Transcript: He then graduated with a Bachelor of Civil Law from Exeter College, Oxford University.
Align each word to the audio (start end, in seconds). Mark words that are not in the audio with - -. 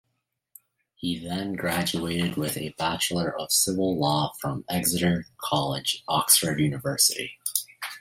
He 0.95 1.19
then 1.19 1.53
graduated 1.53 2.35
with 2.35 2.57
a 2.57 2.73
Bachelor 2.75 3.39
of 3.39 3.51
Civil 3.51 3.99
Law 3.99 4.33
from 4.41 4.65
Exeter 4.67 5.27
College, 5.37 6.03
Oxford 6.07 6.59
University. 6.59 7.37